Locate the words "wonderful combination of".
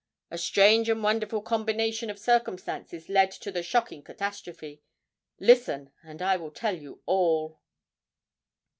1.03-2.17